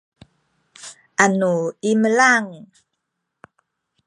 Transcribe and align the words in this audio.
anu 1.23 1.51
imelang 1.91 2.49